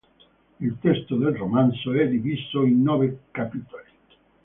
[0.59, 3.85] Il testo del romanzo è diviso in nove capitoli.